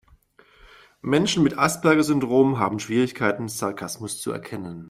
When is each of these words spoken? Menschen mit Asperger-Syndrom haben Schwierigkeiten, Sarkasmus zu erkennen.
Menschen 1.03 1.43
mit 1.43 1.59
Asperger-Syndrom 1.59 2.57
haben 2.57 2.79
Schwierigkeiten, 2.79 3.47
Sarkasmus 3.49 4.19
zu 4.19 4.31
erkennen. 4.31 4.79